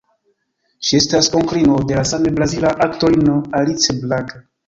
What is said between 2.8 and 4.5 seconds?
aktorino Alice Braga.